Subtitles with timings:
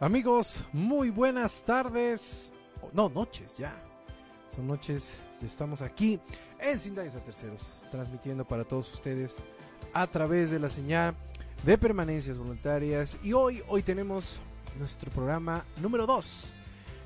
[0.00, 2.52] Amigos, muy buenas tardes.
[2.92, 3.74] No, noches ya.
[4.54, 6.20] Son noches y estamos aquí
[6.60, 9.38] en Sin Daños a Terceros, transmitiendo para todos ustedes
[9.92, 11.16] a través de la señal
[11.64, 13.18] de permanencias voluntarias.
[13.24, 14.38] Y hoy, hoy tenemos
[14.78, 16.54] nuestro programa número 2.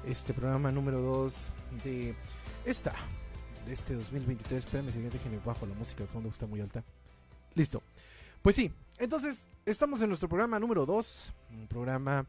[0.06, 1.50] Este programa número 2
[1.84, 2.14] de
[2.66, 2.92] esta,
[3.64, 4.66] de este 2023.
[4.66, 6.84] Espérame, si déjenme bajo la música de fondo, que está muy alta.
[7.54, 7.82] Listo.
[8.42, 11.32] Pues sí, entonces estamos en nuestro programa número 2.
[11.52, 12.26] Un programa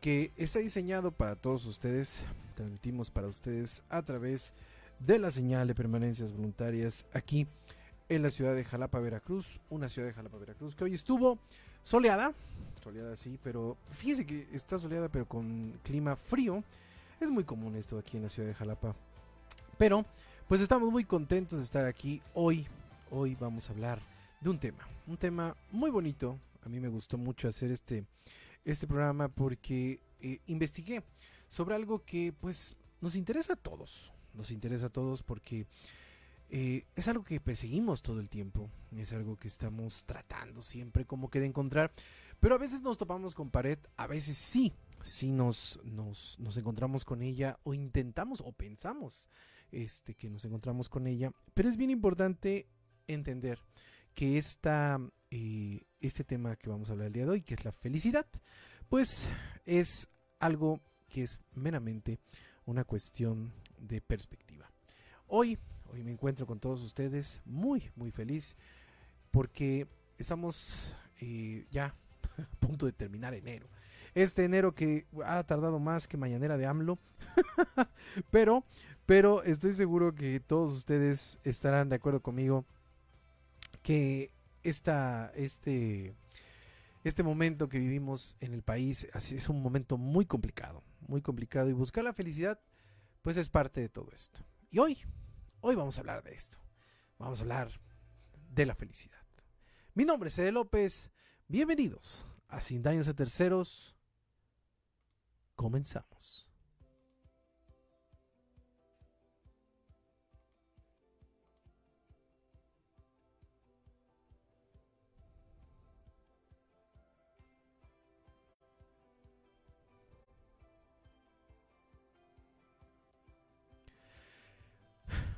[0.00, 2.24] que está diseñado para todos ustedes.
[2.54, 4.52] Transmitimos para ustedes a través
[4.98, 7.46] de la señal de permanencias voluntarias aquí
[8.08, 9.60] en la ciudad de Jalapa, Veracruz.
[9.68, 11.38] Una ciudad de Jalapa, Veracruz que hoy estuvo
[11.82, 12.32] soleada.
[12.82, 16.62] Soleada sí, pero fíjense que está soleada pero con clima frío.
[17.20, 18.94] Es muy común esto aquí en la ciudad de Jalapa.
[19.78, 20.04] Pero
[20.48, 22.66] pues estamos muy contentos de estar aquí hoy.
[23.10, 24.00] Hoy vamos a hablar
[24.40, 24.86] de un tema.
[25.06, 26.38] Un tema muy bonito.
[26.64, 28.04] A mí me gustó mucho hacer este
[28.66, 31.02] este programa porque eh, investigué
[31.48, 34.12] sobre algo que pues nos interesa a todos.
[34.34, 35.66] Nos interesa a todos porque
[36.50, 38.68] eh, es algo que perseguimos todo el tiempo.
[38.94, 41.92] Es algo que estamos tratando siempre como que de encontrar.
[42.40, 44.74] Pero a veces nos topamos con pared, a veces sí.
[45.02, 49.28] Sí nos, nos, nos encontramos con ella o intentamos o pensamos
[49.70, 51.30] este, que nos encontramos con ella.
[51.54, 52.66] Pero es bien importante
[53.06, 53.60] entender
[54.14, 54.98] que esta,
[55.30, 58.26] eh, este tema que vamos a hablar el día de hoy, que es la felicidad,
[58.88, 59.30] pues
[59.64, 60.08] es
[60.38, 62.18] algo que es meramente
[62.64, 64.70] una cuestión de perspectiva.
[65.26, 65.58] Hoy,
[65.92, 68.56] hoy me encuentro con todos ustedes muy, muy feliz
[69.30, 69.86] porque
[70.18, 71.86] estamos eh, ya
[72.38, 73.68] a punto de terminar enero.
[74.14, 76.98] Este enero que ha tardado más que mañanera de AMLO,
[78.30, 78.64] pero,
[79.04, 82.64] pero estoy seguro que todos ustedes estarán de acuerdo conmigo
[83.82, 84.30] que
[84.68, 86.14] esta, este,
[87.04, 91.72] este momento que vivimos en el país es un momento muy complicado, muy complicado y
[91.72, 92.60] buscar la felicidad
[93.22, 94.44] pues es parte de todo esto.
[94.70, 94.98] Y hoy,
[95.60, 96.58] hoy vamos a hablar de esto.
[97.18, 97.80] Vamos a hablar
[98.50, 99.18] de la felicidad.
[99.94, 101.10] Mi nombre es Ede López.
[101.48, 103.96] Bienvenidos a Sin Daños a Terceros.
[105.54, 106.45] Comenzamos.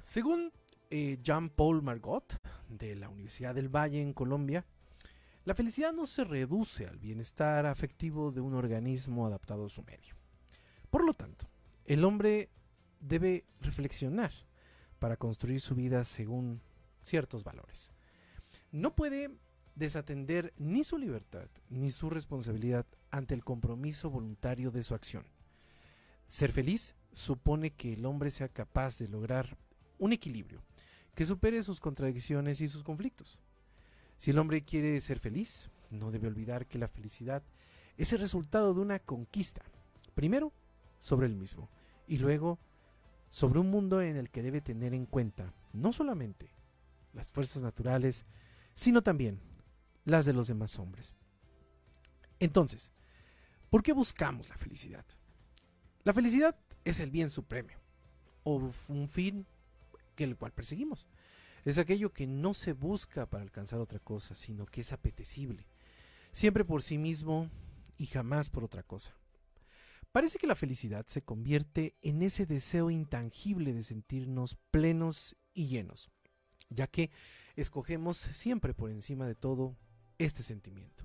[0.09, 0.53] Según
[0.89, 4.65] eh, Jean-Paul Margot, de la Universidad del Valle en Colombia,
[5.45, 10.15] la felicidad no se reduce al bienestar afectivo de un organismo adaptado a su medio.
[10.89, 11.51] Por lo tanto,
[11.85, 12.49] el hombre
[13.01, 14.33] debe reflexionar
[14.99, 16.63] para construir su vida según
[17.03, 17.93] ciertos valores.
[18.73, 19.37] No puede
[19.75, 25.27] desatender ni su libertad ni su responsabilidad ante el compromiso voluntario de su acción.
[26.29, 29.59] Ser feliz supone que el hombre sea capaz de lograr
[29.99, 30.63] un equilibrio
[31.15, 33.39] que supere sus contradicciones y sus conflictos.
[34.17, 37.43] Si el hombre quiere ser feliz, no debe olvidar que la felicidad
[37.97, 39.63] es el resultado de una conquista,
[40.15, 40.53] primero
[40.99, 41.69] sobre él mismo
[42.07, 42.59] y luego
[43.31, 46.51] sobre un mundo en el que debe tener en cuenta no solamente
[47.13, 48.25] las fuerzas naturales,
[48.75, 49.41] sino también
[50.05, 51.15] las de los demás hombres.
[52.41, 52.93] Entonces,
[53.71, 55.05] ¿por qué buscamos la felicidad?
[56.05, 57.71] La felicidad es el bien supremo,
[58.45, 59.47] o un fin
[60.19, 61.07] que el cual perseguimos.
[61.65, 65.69] Es aquello que no se busca para alcanzar otra cosa, sino que es apetecible,
[66.33, 67.49] siempre por sí mismo
[67.97, 69.15] y jamás por otra cosa.
[70.11, 76.11] Parece que la felicidad se convierte en ese deseo intangible de sentirnos plenos y llenos,
[76.69, 77.13] ya que
[77.55, 79.77] escogemos siempre por encima de todo
[80.19, 81.05] este sentimiento,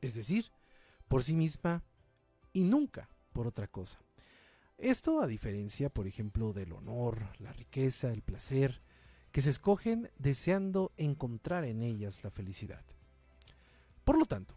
[0.00, 0.52] es decir,
[1.08, 1.82] por sí misma
[2.52, 3.98] y nunca por otra cosa.
[4.82, 8.80] Esto a diferencia, por ejemplo, del honor, la riqueza, el placer,
[9.30, 12.82] que se escogen deseando encontrar en ellas la felicidad.
[14.02, 14.56] Por lo tanto,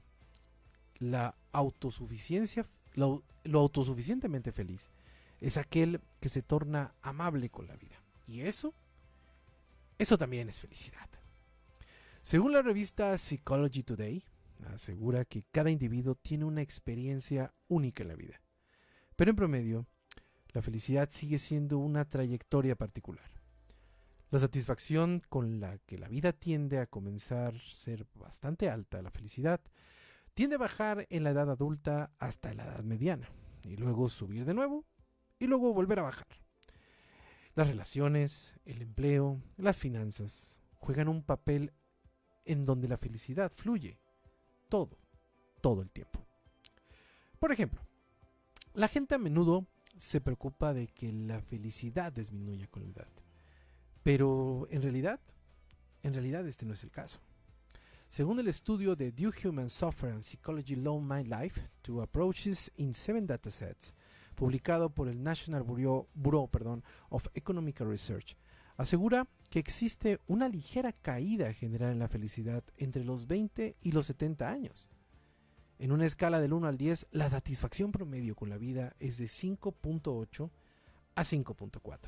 [0.98, 3.22] la autosuficiencia, lo,
[3.54, 4.90] autosuficientemente feliz,
[5.42, 8.02] es aquel que se torna amable con la vida.
[8.26, 8.74] Y eso,
[10.00, 11.08] eso también es felicidad.
[12.24, 14.24] Según la revista Psychology Today,
[14.74, 18.42] asegura que cada individuo tiene una experiencia única en la vida.
[19.16, 19.86] Pero en promedio,
[20.56, 23.30] la felicidad sigue siendo una trayectoria particular.
[24.32, 29.12] La satisfacción con la que la vida tiende a comenzar a ser bastante alta, la
[29.12, 29.60] felicidad,
[30.34, 33.30] tiende a bajar en la edad adulta hasta la edad mediana,
[33.64, 34.86] y luego subir de nuevo,
[35.40, 36.28] y luego volver a bajar.
[37.54, 41.74] Las relaciones, el empleo, las finanzas juegan un papel
[42.46, 44.00] en donde la felicidad fluye
[44.70, 44.98] todo,
[45.60, 46.26] todo el tiempo.
[47.40, 47.82] Por ejemplo,
[48.74, 53.08] La gente a menudo se preocupa de que la felicidad disminuya con la edad.
[54.04, 55.20] Pero en realidad,
[56.04, 57.20] en realidad este no es el caso.
[58.08, 62.94] Según el estudio de Do Human Software and Psychology Low My Life, Two Approaches in
[62.94, 63.94] Seven Datasets,
[64.36, 66.08] publicado por el National Bureau,
[67.10, 68.38] of Economic Research,
[68.78, 74.06] asegura que existe una ligera caída general en la felicidad entre los 20 y los
[74.08, 74.90] 70 años.
[75.78, 79.26] En una escala del 1 al 10, la satisfacción promedio con la vida es de
[79.26, 80.50] 5.8
[81.16, 82.00] a 5.4.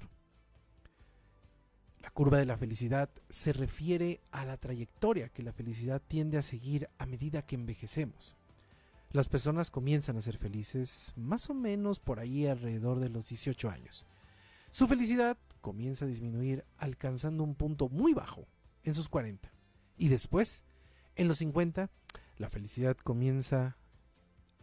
[2.00, 6.42] La curva de la felicidad se refiere a la trayectoria que la felicidad tiende a
[6.42, 8.38] seguir a medida que envejecemos.
[9.12, 13.70] Las personas comienzan a ser felices más o menos por ahí alrededor de los 18
[13.70, 14.08] años.
[14.72, 18.48] Su felicidad comienza a disminuir alcanzando un punto muy bajo
[18.84, 19.52] en sus 40.
[19.98, 20.64] Y después,
[21.16, 21.90] en los 50,
[22.38, 23.78] la felicidad comienza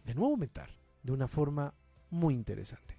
[0.03, 0.69] de nuevo a aumentar
[1.03, 1.73] de una forma
[2.09, 2.97] muy interesante.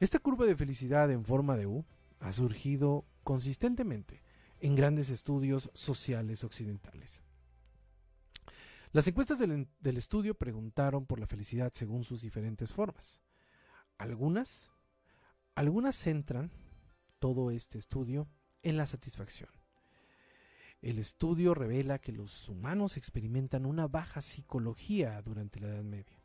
[0.00, 1.84] Esta curva de felicidad en forma de U
[2.20, 4.22] ha surgido consistentemente
[4.60, 7.22] en grandes estudios sociales occidentales.
[8.92, 13.20] Las encuestas del, estudio preguntaron por la felicidad según sus diferentes formas.
[13.98, 14.70] Algunas,
[15.54, 16.50] algunas centran
[17.18, 18.28] todo este estudio
[18.62, 19.50] en la satisfacción.
[20.80, 26.22] El estudio revela que los humanos experimentan una baja psicología durante la Edad Media.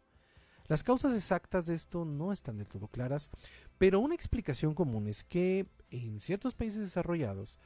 [0.68, 3.32] Las causas exactas de esto no están del todo claras,
[3.78, 7.60] pero una explicación común es que en ciertos países desarrollados,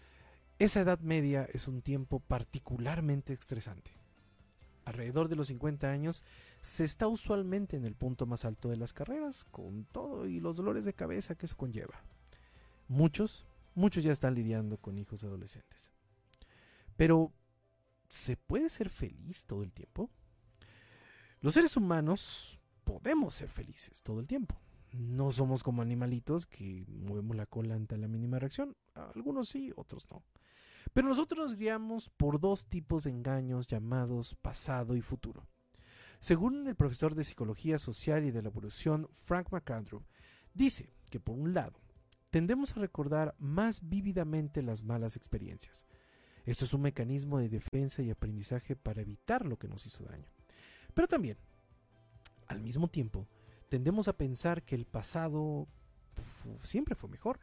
[0.60, 3.91] esa edad media es un tiempo particularmente estresante.
[4.86, 6.24] Alrededor de los 50 años
[6.62, 10.56] se está usualmente en el punto más alto de las carreras, con todo y los
[10.56, 12.01] dolores de cabeza que eso conlleva.
[12.88, 15.91] Muchos, muchos ya están lidiando con hijos adolescentes.
[16.97, 17.31] Pero,
[18.09, 20.09] ¿se puede ser feliz todo el tiempo?
[21.39, 24.59] Los seres humanos podemos ser felices todo el tiempo.
[24.91, 28.75] No somos como animalitos que movemos la cola ante la mínima reacción.
[28.95, 30.23] Algunos sí, otros no.
[30.93, 35.47] Pero nosotros nos guiamos por dos tipos de engaños llamados pasado y futuro.
[36.19, 40.03] Según el profesor de Psicología Social y de la Evolución Frank McAndrew,
[40.53, 41.79] dice que por un lado,
[42.31, 45.85] tendemos a recordar más vívidamente las malas experiencias.
[46.47, 50.27] Esto es un mecanismo de defensa y aprendizaje para evitar lo que nos hizo daño.
[50.95, 51.37] Pero también
[52.47, 53.27] al mismo tiempo,
[53.69, 55.67] tendemos a pensar que el pasado
[56.63, 57.39] siempre fue mejor,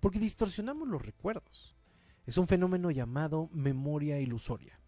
[0.00, 1.74] porque distorsionamos los recuerdos.
[2.24, 4.80] Es un fenómeno llamado memoria ilusoria,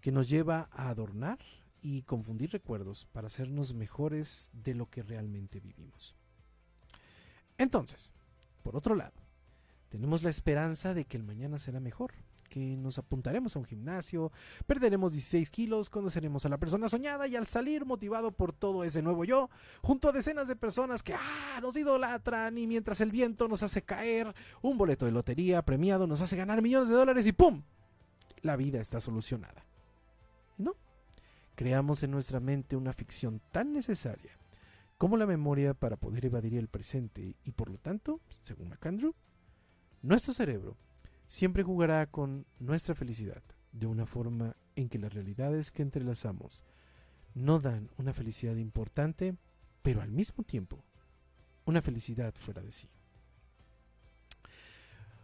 [0.00, 1.38] que nos lleva a adornar
[1.82, 6.16] y confundir recuerdos para hacernos mejores de lo que realmente vivimos.
[7.58, 8.12] Entonces,
[8.62, 9.14] por otro lado,
[9.88, 12.12] tenemos la esperanza de que el mañana será mejor,
[12.48, 14.32] que nos apuntaremos a un gimnasio,
[14.66, 19.02] perderemos 16 kilos, conoceremos a la persona soñada y al salir motivado por todo ese
[19.02, 19.50] nuevo yo,
[19.82, 23.82] junto a decenas de personas que ah, nos idolatran y mientras el viento nos hace
[23.82, 27.62] caer, un boleto de lotería premiado nos hace ganar millones de dólares y ¡pum!
[28.42, 29.64] La vida está solucionada.
[30.58, 30.74] ¿No?
[31.54, 34.38] Creamos en nuestra mente una ficción tan necesaria
[34.98, 39.14] como la memoria para poder evadir el presente y por lo tanto, según McAndrew,
[40.02, 40.76] nuestro cerebro
[41.26, 43.42] siempre jugará con nuestra felicidad
[43.72, 46.64] de una forma en que las realidades que entrelazamos
[47.34, 49.36] no dan una felicidad importante,
[49.82, 50.82] pero al mismo tiempo
[51.64, 52.88] una felicidad fuera de sí.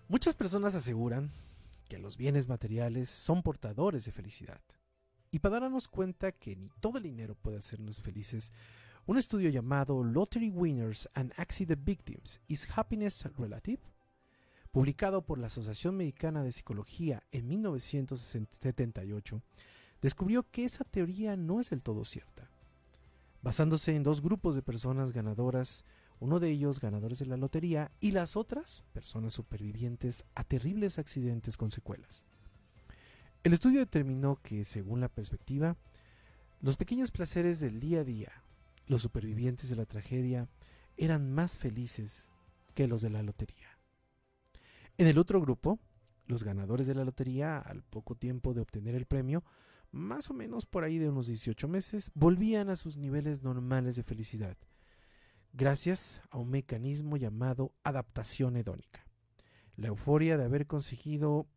[0.08, 1.32] Muchas personas aseguran
[1.88, 4.60] que los bienes materiales son portadores de felicidad.
[5.30, 8.52] Y para darnos cuenta que ni todo el dinero puede hacernos felices,
[9.06, 13.82] un estudio llamado Lottery Winners and Accident Victims Is Happiness Relative
[14.72, 19.42] publicado por la Asociación Mexicana de Psicología en 1978,
[20.00, 22.50] descubrió que esa teoría no es del todo cierta.
[23.42, 25.84] Basándose en dos grupos de personas ganadoras,
[26.20, 31.56] uno de ellos ganadores de la lotería y las otras personas supervivientes a terribles accidentes
[31.56, 32.24] con secuelas.
[33.42, 35.76] El estudio determinó que, según la perspectiva,
[36.60, 38.32] los pequeños placeres del día a día,
[38.86, 40.48] los supervivientes de la tragedia,
[40.96, 42.28] eran más felices
[42.74, 43.71] que los de la lotería.
[45.02, 45.80] En el otro grupo,
[46.26, 49.42] los ganadores de la lotería, al poco tiempo de obtener el premio,
[49.90, 54.04] más o menos por ahí de unos 18 meses, volvían a sus niveles normales de
[54.04, 54.56] felicidad,
[55.52, 59.04] gracias a un mecanismo llamado adaptación hedónica.
[59.74, 61.48] La euforia de haber conseguido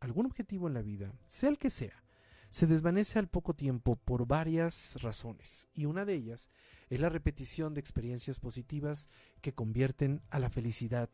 [0.00, 2.02] algún objetivo en la vida, sea el que sea,
[2.48, 6.48] se desvanece al poco tiempo por varias razones, y una de ellas
[6.88, 9.10] es la repetición de experiencias positivas
[9.42, 11.10] que convierten a la felicidad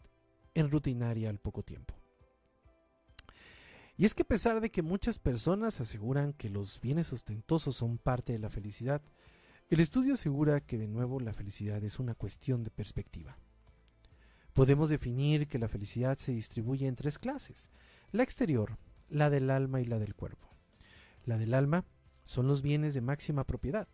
[0.55, 1.95] en rutinaria al poco tiempo.
[3.97, 7.99] Y es que a pesar de que muchas personas aseguran que los bienes ostentosos son
[7.99, 9.03] parte de la felicidad,
[9.73, 13.39] El estudio asegura que de nuevo la felicidad es una cuestión de perspectiva.
[14.53, 17.71] Podemos definir que la felicidad se distribuye en tres clases,
[18.11, 18.77] la exterior,
[19.09, 20.47] la del alma y la del cuerpo.
[21.25, 21.87] La del alma
[22.25, 23.89] son los bienes de máxima propiedad,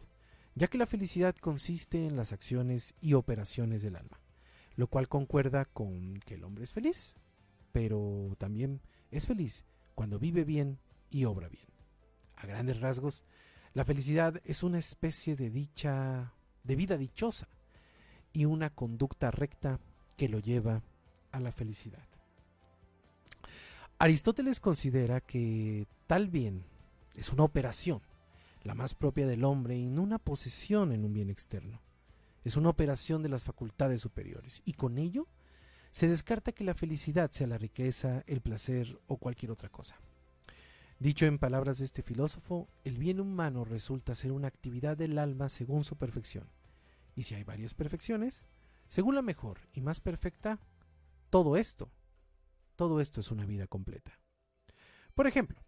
[0.57, 4.21] ya que la felicidad consiste en las acciones y operaciones del alma,
[4.78, 7.16] lo cual concuerda con que el hombre es feliz,
[7.73, 8.80] pero también
[9.11, 9.64] es feliz
[9.97, 10.78] cuando vive bien
[11.11, 11.66] y obra bien.
[12.37, 13.25] A grandes rasgos,
[13.75, 16.32] la felicidad es una especie de dicha,
[16.62, 17.49] de vida dichosa
[18.32, 19.80] y una conducta recta
[20.16, 20.80] que lo lleva
[21.32, 22.06] a la felicidad.
[23.99, 26.62] Aristóteles considera que tal bien
[27.16, 28.00] es una operación,
[28.62, 31.80] la más propia del hombre y no una posesión en un bien externo.
[32.49, 35.28] Es una operación de las facultades superiores y con ello
[35.90, 40.00] se descarta que la felicidad sea la riqueza, el placer o cualquier otra cosa.
[40.99, 45.50] Dicho en palabras de este filósofo, el bien humano resulta ser una actividad del alma
[45.50, 46.49] según su perfección.
[47.14, 48.45] Y si hay varias perfecciones,
[48.88, 50.59] según la mejor y más perfecta,
[51.28, 51.93] todo esto,
[52.76, 54.19] todo esto es una vida completa.
[55.14, 55.61] Por ejemplo,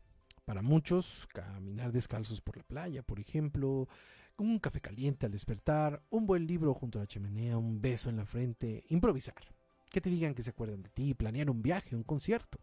[0.46, 3.86] para muchos, caminar descalzos por la playa, por ejemplo,
[4.40, 8.16] un café caliente al despertar, un buen libro junto a la chimenea, un beso en
[8.16, 9.36] la frente, improvisar.
[9.90, 12.58] Que te digan que se acuerdan de ti, planear un viaje, un concierto.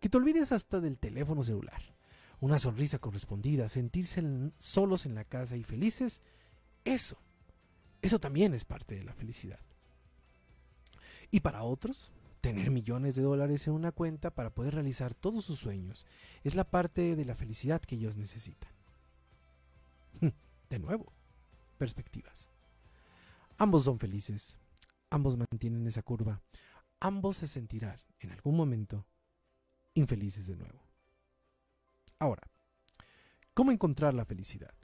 [0.00, 1.82] Que te olvides hasta del teléfono celular.
[2.40, 4.22] Una sonrisa correspondida, sentirse
[4.58, 6.22] solos en la casa y felices.
[6.84, 7.20] Eso,
[8.00, 9.60] eso también es parte de la felicidad.
[11.30, 15.58] Y para otros, tener millones de dólares en una cuenta para poder realizar todos sus
[15.58, 16.06] sueños
[16.44, 18.70] es la parte de la felicidad que ellos necesitan.
[20.70, 21.12] De nuevo,
[21.78, 22.50] perspectivas.
[23.56, 24.58] Ambos son felices,
[25.08, 26.42] ambos mantienen esa curva,
[27.00, 29.06] ambos se sentirán en algún momento
[29.94, 30.82] infelices de nuevo.
[32.18, 32.42] Ahora,
[33.54, 34.74] ¿cómo encontrar la felicidad?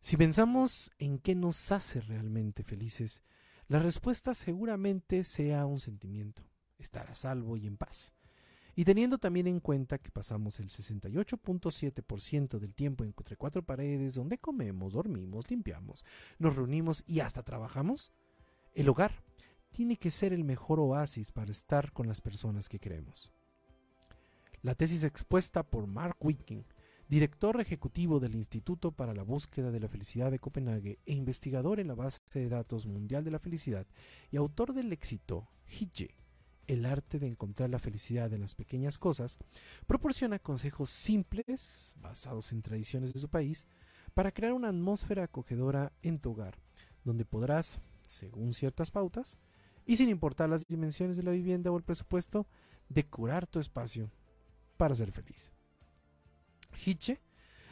[0.00, 3.22] Si pensamos en qué nos hace realmente felices,
[3.68, 6.42] la respuesta seguramente sea un sentimiento,
[6.76, 8.14] estar a salvo y en paz.
[8.76, 14.38] Y teniendo también en cuenta que pasamos el 68.7% del tiempo entre cuatro paredes donde
[14.38, 16.04] comemos, dormimos, limpiamos,
[16.38, 18.12] nos reunimos y hasta trabajamos,
[18.74, 19.22] el hogar
[19.70, 23.32] tiene que ser el mejor oasis para estar con las personas que queremos.
[24.62, 26.64] La tesis expuesta por Mark Wicking
[27.08, 31.88] director ejecutivo del Instituto para la Búsqueda de la Felicidad de Copenhague e investigador en
[31.88, 33.86] la base de datos mundial de la felicidad
[34.30, 36.14] y autor del éxito Hije,
[36.66, 39.38] el arte de encontrar la felicidad en las pequeñas cosas,
[39.86, 43.66] proporciona consejos simples, basados en tradiciones de su país,
[44.14, 46.58] para crear una atmósfera acogedora en tu hogar,
[47.04, 49.38] donde podrás, según ciertas pautas,
[49.86, 52.46] y sin importar las dimensiones de la vivienda o el presupuesto,
[52.88, 54.10] decorar tu espacio
[54.76, 55.52] para ser feliz.
[56.84, 57.20] Hiche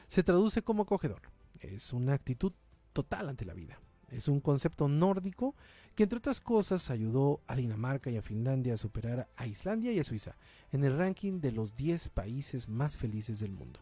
[0.07, 1.23] se traduce como acogedor.
[1.61, 2.53] Es una actitud
[2.93, 3.81] total ante la vida.
[4.12, 5.54] Es un concepto nórdico
[5.95, 9.99] que entre otras cosas ayudó a Dinamarca y a Finlandia a superar a Islandia y
[9.99, 10.37] a Suiza
[10.71, 13.81] en el ranking de los 10 países más felices del mundo.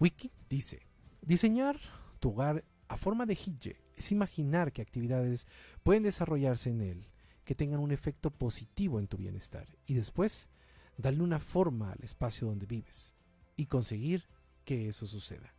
[0.00, 0.82] Wiki dice,
[1.22, 1.78] diseñar
[2.18, 5.46] tu hogar a forma de Hije es imaginar qué actividades
[5.82, 7.06] pueden desarrollarse en él
[7.44, 10.48] que tengan un efecto positivo en tu bienestar y después
[10.98, 13.14] darle una forma al espacio donde vives
[13.56, 14.24] y conseguir
[14.64, 15.55] que eso suceda.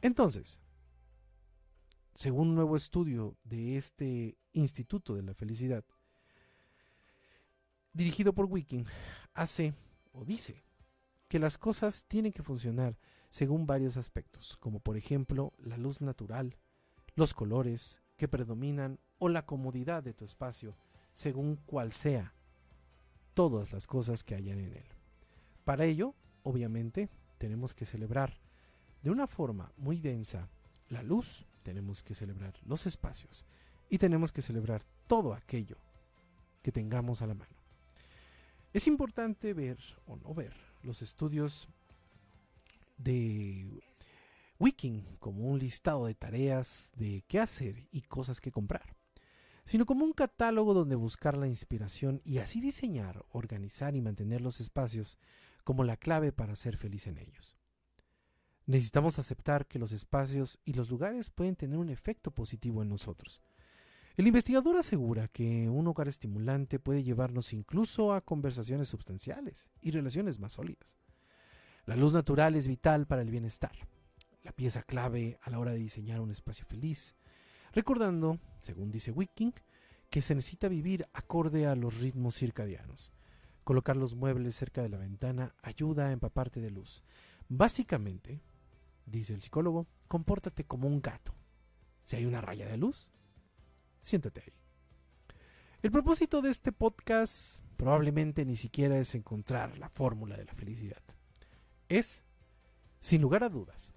[0.00, 0.60] Entonces,
[2.14, 5.84] según un nuevo estudio de este Instituto de la Felicidad,
[7.92, 8.86] dirigido por Wiking,
[9.34, 9.74] hace
[10.12, 10.64] o dice
[11.28, 12.98] que las cosas tienen que funcionar
[13.30, 16.56] según varios aspectos, como por ejemplo la luz natural,
[17.14, 20.76] los colores que predominan o la comodidad de tu espacio,
[21.12, 22.34] según cual sea
[23.34, 24.86] todas las cosas que hayan en él.
[25.64, 28.40] Para ello, obviamente, tenemos que celebrar
[29.02, 30.48] de una forma muy densa
[30.88, 33.46] la luz, tenemos que celebrar los espacios
[33.90, 35.76] y tenemos que celebrar todo aquello
[36.62, 37.56] que tengamos a la mano.
[38.72, 41.68] Es importante ver o no ver los estudios
[42.98, 43.82] de
[44.58, 48.98] Wiking como un listado de tareas de qué hacer y cosas que comprar
[49.68, 54.60] sino como un catálogo donde buscar la inspiración y así diseñar, organizar y mantener los
[54.60, 55.18] espacios
[55.62, 57.57] como la clave para ser feliz en ellos.
[58.68, 63.40] Necesitamos aceptar que los espacios y los lugares pueden tener un efecto positivo en nosotros.
[64.18, 70.38] El investigador asegura que un hogar estimulante puede llevarnos incluso a conversaciones substanciales y relaciones
[70.38, 70.98] más sólidas.
[71.86, 73.72] La luz natural es vital para el bienestar,
[74.42, 77.14] la pieza clave a la hora de diseñar un espacio feliz,
[77.72, 79.54] recordando, según dice Wiking,
[80.10, 83.14] que se necesita vivir acorde a los ritmos circadianos.
[83.64, 87.02] Colocar los muebles cerca de la ventana ayuda a empaparte de luz,
[87.48, 88.42] Básicamente,
[89.10, 91.34] dice el psicólogo, compórtate como un gato.
[92.04, 93.12] Si hay una raya de luz,
[94.00, 94.52] siéntate ahí.
[95.82, 101.02] El propósito de este podcast probablemente ni siquiera es encontrar la fórmula de la felicidad.
[101.88, 102.24] Es,
[103.00, 103.92] sin lugar a dudas,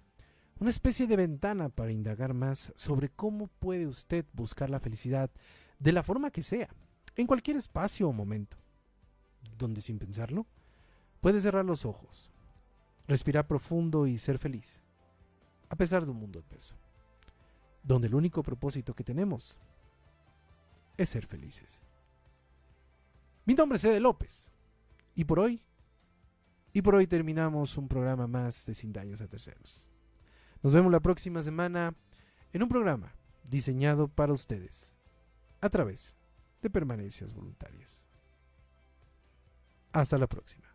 [0.59, 5.31] una especie de ventana para indagar más sobre cómo puede usted buscar la felicidad
[5.79, 6.69] de la forma que sea,
[7.15, 8.57] en cualquier espacio o momento,
[9.57, 10.45] donde sin pensarlo,
[11.19, 12.29] puede cerrar los ojos,
[13.07, 14.83] respirar profundo y ser feliz,
[15.71, 16.75] a pesar de un mundo adverso,
[17.81, 19.57] donde el único propósito que tenemos
[20.97, 21.81] es ser felices.
[23.45, 24.49] Mi nombre es Ede López,
[25.15, 25.63] y por hoy,
[26.73, 29.89] y por hoy terminamos un programa más de Sin Daños a Terceros.
[30.61, 31.95] Nos vemos la próxima semana
[32.51, 34.93] en un programa diseñado para ustedes
[35.61, 36.17] a través
[36.61, 38.09] de permanencias voluntarias.
[39.93, 40.70] Hasta la próxima.